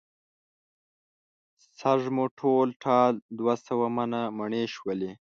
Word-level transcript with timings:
سږ 1.79 2.01
مو 2.15 2.25
ټول 2.39 2.67
ټال 2.83 3.13
دوه 3.39 3.55
سوه 3.67 3.87
منه 3.97 4.21
مڼې 4.37 4.63
شولې. 4.73 5.09